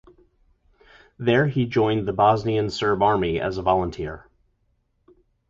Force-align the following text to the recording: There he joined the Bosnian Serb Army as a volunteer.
There 1.19 1.45
he 1.45 1.67
joined 1.67 2.07
the 2.07 2.11
Bosnian 2.11 2.71
Serb 2.71 3.03
Army 3.03 3.39
as 3.39 3.57
a 3.57 3.61
volunteer. 3.61 4.25